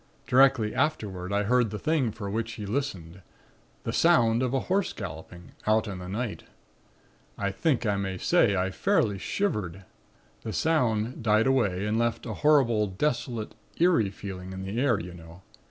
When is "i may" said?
7.93-8.17